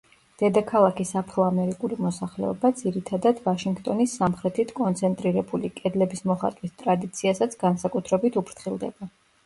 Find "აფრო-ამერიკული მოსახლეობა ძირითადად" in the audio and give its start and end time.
1.19-3.43